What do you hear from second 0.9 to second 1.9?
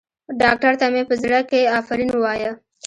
مې په زړه کښې